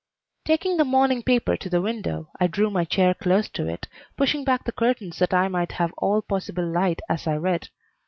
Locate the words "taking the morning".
0.45-1.21